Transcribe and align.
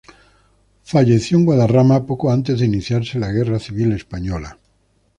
Falleció 0.81 1.37
en 1.37 1.45
Guadarrama, 1.45 2.07
poco 2.07 2.31
antes 2.31 2.59
de 2.59 2.65
iniciarse 2.65 3.19
la 3.19 3.31
Guerra 3.31 3.59
Civil 3.59 3.91
Española. 3.93 4.57